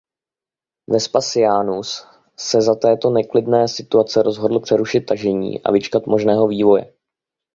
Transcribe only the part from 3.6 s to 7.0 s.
situace rozhodl přerušit tažení a vyčkat možného vývoje.